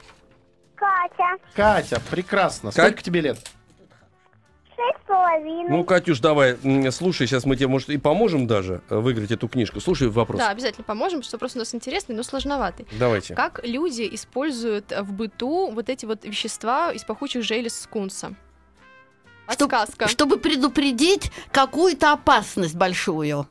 [0.77, 1.37] Катя.
[1.55, 2.71] Катя, прекрасно.
[2.71, 3.39] Кать- Сколько тебе лет?
[4.79, 5.69] Шесть с половиной.
[5.69, 6.57] Ну, Катюш, давай,
[6.93, 9.81] слушай, сейчас мы тебе, может, и поможем даже э, выиграть эту книжку.
[9.81, 10.39] Слушай вопрос.
[10.39, 12.87] Да, обязательно поможем, что вопрос у нас интересный, но сложноватый.
[12.97, 13.35] Давайте.
[13.35, 18.35] Как люди используют в быту вот эти вот вещества из пахучих желез скунса?
[19.49, 20.09] Подсказка.
[20.09, 23.49] чтобы предупредить какую-то опасность большую.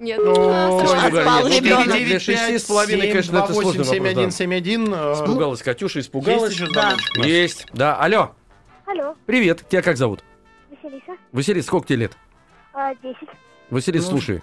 [0.00, 1.86] Ребенок.
[1.86, 3.88] Для- Для шести с половиной, конечно, это сложный вопрос.
[3.88, 3.94] да.
[3.94, 4.94] 7171.
[4.94, 6.58] э, Испугалась, Катюша, испугалась.
[7.16, 7.66] Есть.
[7.72, 8.34] Да, алло.
[8.86, 9.64] Алло, Привет.
[9.68, 10.24] Тебя как зовут?
[10.70, 12.12] Василиса, Василий, сколько тебе лет?
[12.72, 13.16] а, 10.
[13.70, 14.42] Василий, Ну, слушай.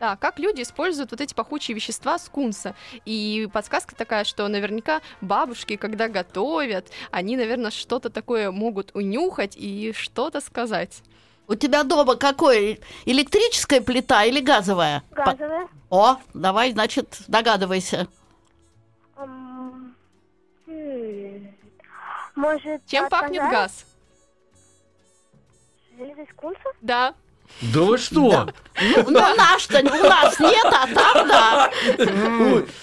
[0.00, 2.74] Да, как люди используют вот эти пахучие вещества скунса.
[3.06, 9.94] И подсказка такая, что наверняка бабушки, когда готовят, они, наверное, что-то такое могут унюхать и
[9.96, 11.02] что-то сказать.
[11.46, 12.78] У тебя дома какое?
[13.04, 15.02] Электрическая плита или газовая?
[15.10, 15.68] По- Газовая.
[15.90, 18.08] О, давай, значит, догадывайся.
[19.16, 19.94] М,
[20.66, 21.54] м,
[22.34, 23.86] Может, Чем от пахнет газ?
[25.98, 26.60] Из кунса?
[26.80, 27.14] Да.
[27.60, 28.48] Да вы что?
[28.80, 31.70] Ну, ну, наш-то у нас нет, а там да.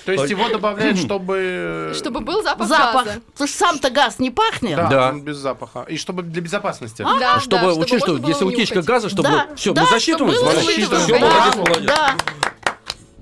[0.05, 1.91] То есть его добавляют, чтобы...
[1.95, 3.05] Чтобы был запах, Запах.
[3.05, 3.21] газа.
[3.33, 4.77] Потому что сам-то газ не пахнет.
[4.77, 5.09] Да, Да.
[5.09, 5.85] он без запаха.
[5.89, 7.01] И чтобы для безопасности.
[7.01, 9.23] Да, да, Чтобы, учесть, что если утечка газа, чтобы...
[9.23, 10.33] Да, Все, да, мы засчитываем.
[10.33, 11.91] Всё, Да, молодец.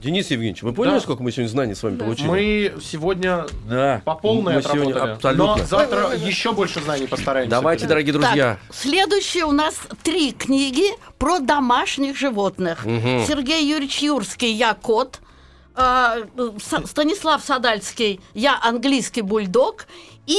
[0.01, 0.99] Денис Евгеньевич, вы поняли, Да.
[1.01, 2.27] сколько мы сегодня знаний с вами получили?
[2.27, 4.01] Мы сегодня Да.
[4.05, 5.57] по полной Мы сегодня абсолютно.
[5.57, 7.49] Но завтра еще больше знаний постараемся.
[7.51, 8.57] Давайте, дорогие друзья.
[8.67, 10.85] Так, следующие у нас три книги
[11.17, 12.85] про домашних животных.
[12.85, 13.25] Мгм.
[13.27, 15.19] Сергей Юрьевич Юрский «Я кот»,
[15.75, 16.19] а,
[16.59, 19.85] Са- Станислав Садальский «Я английский бульдог»
[20.27, 20.37] и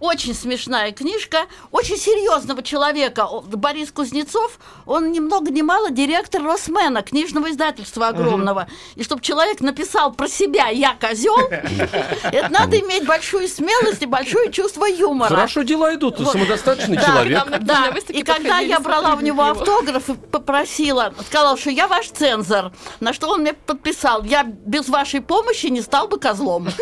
[0.00, 3.28] очень смешная книжка очень серьезного человека.
[3.44, 8.68] Борис Кузнецов, он ни много ни мало директор Росмена, книжного издательства огромного.
[8.94, 14.52] И чтобы человек написал про себя «Я козел», это надо иметь большую смелость и большое
[14.52, 15.28] чувство юмора.
[15.28, 16.36] Хорошо дела идут, Вот.
[16.46, 17.58] достаточный Да, человек.
[17.60, 22.72] Да, и когда я брала у него автограф и попросила, сказала, что я ваш цензор,
[23.00, 26.68] на что он мне подписал, я без вашей помощи не стал бы козлом.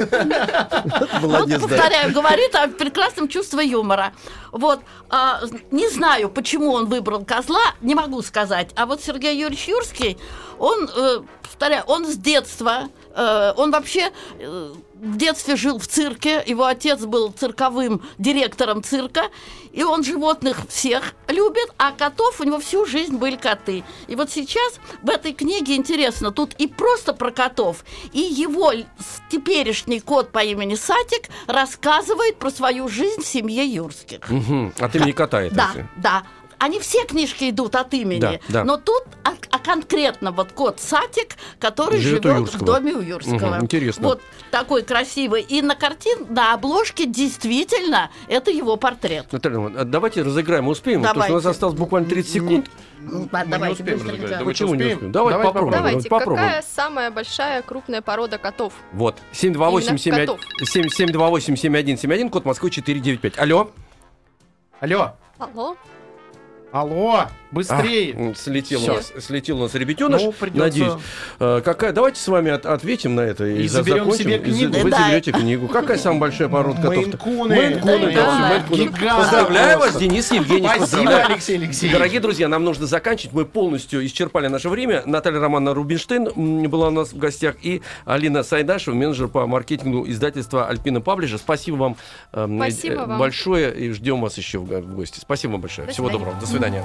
[1.21, 4.13] Вот, повторяю, говорит о прекрасном чувстве юмора.
[4.53, 5.41] Вот, а,
[5.71, 8.71] не знаю, почему он выбрал козла, не могу сказать.
[8.77, 10.19] А вот Сергей Юрьевич Юрский,
[10.59, 16.43] он, э, повторяю, он с детства, э, он вообще э, в детстве жил в цирке,
[16.47, 19.25] его отец был цирковым директором цирка,
[19.73, 23.85] и он животных всех любит, а котов у него всю жизнь были коты.
[24.07, 28.73] И вот сейчас в этой книге интересно, тут и просто про котов, и его
[29.31, 34.29] теперешний кот по имени Сатик рассказывает про свою жизнь в семье Юрских.
[34.29, 34.73] Мгм.
[34.79, 35.55] От имени кота это.
[35.55, 35.87] Да, всё.
[35.97, 36.23] да.
[36.59, 38.65] Они все книжки идут от имени, Да, да.
[38.65, 43.57] но тут а, а конкретно вот кот Сатик, который Живет в доме у Юрского.
[43.57, 44.09] Мгм, интересно.
[44.09, 45.43] Вот такой красивый.
[45.43, 49.31] И на картин, на обложке действительно это его портрет.
[49.33, 51.57] Наталья а давайте разыграем, успеем, потому что у нас Давайте.
[51.57, 52.71] осталось буквально 30 секунд.
[52.99, 54.23] Ну, Мы не давайте успеем быстренько.
[54.23, 54.39] разыграть.
[54.39, 54.97] Давайте Почему не успеем?
[54.97, 55.13] успеем?
[55.13, 55.73] Давайте попробуем.
[55.73, 56.45] Давайте, попробуем.
[56.47, 58.73] какая самая большая крупная порода котов?
[58.93, 60.41] Вот, 728 котов.
[60.63, 63.39] 728-7171, код Москвы 495.
[63.39, 63.71] Алло?
[64.81, 65.77] Алло, Алло?
[66.73, 68.33] Алло, быстрее.
[68.33, 70.93] А, слетел, у нас, слетел у нас ребятеныш, Ну, придется- надеюсь.
[71.41, 74.23] Э, какая, давайте с вами от- ответим на это и, И за- заберем закончим.
[74.25, 74.79] себе И книгу.
[74.81, 74.99] Вы Да.
[74.99, 75.69] заберете книгу.
[75.69, 76.97] Какая самая большая порода котов?
[77.07, 77.53] Мейн-куны.
[77.53, 79.97] Мейн-куны, Да, Поздравляю вас.
[79.97, 80.67] Денис Евгеньевич.
[80.77, 81.27] Спасибо, поздравляю.
[81.27, 81.93] Алексей Алексеевич.
[81.97, 83.33] Дорогие друзья, нам нужно заканчивать.
[83.35, 85.03] Мы полностью исчерпали наше время.
[85.07, 90.67] Наталья Романовна Рубинштейн была у нас в гостях и Алина Сайдашева, менеджер по маркетингу издательства
[90.69, 91.39] Альпина Паблиша.
[91.39, 91.97] Спасибо вам
[92.33, 93.19] эм, Спасибо вам.
[93.19, 95.19] большое и ждем вас еще в го- в гости.
[95.21, 95.87] Спасибо вам большое.
[95.87, 96.25] До Всего свидания.
[96.25, 96.41] доброго.
[96.41, 96.85] До свидания.